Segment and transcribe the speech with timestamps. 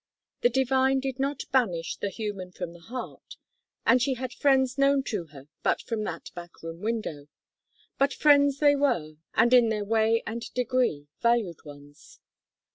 [0.41, 3.35] The divine did not banish the human from her heart;
[3.85, 7.27] and she had friends known to her, but from that back room window;
[7.99, 12.19] but friends they were, and, in their way and degree, valued ones.